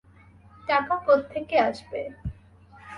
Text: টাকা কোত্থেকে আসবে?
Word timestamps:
টাকা 0.67 0.95
কোত্থেকে 1.05 1.55
আসবে? 1.67 2.01